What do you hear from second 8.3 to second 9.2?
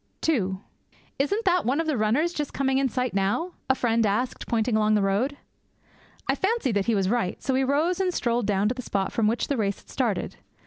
down to the spot